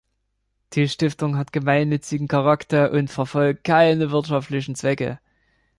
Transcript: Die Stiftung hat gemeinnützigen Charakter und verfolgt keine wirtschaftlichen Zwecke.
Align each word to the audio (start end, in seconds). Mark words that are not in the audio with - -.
Die 0.73 0.89
Stiftung 0.89 1.37
hat 1.37 1.53
gemeinnützigen 1.53 2.27
Charakter 2.27 2.91
und 2.91 3.09
verfolgt 3.11 3.63
keine 3.63 4.09
wirtschaftlichen 4.09 4.73
Zwecke. 4.73 5.19